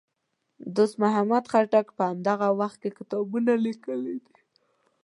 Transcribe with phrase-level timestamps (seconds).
[0.75, 4.17] دوست محمد خټک په همدغه وخت کې کتابونه لیکي دي.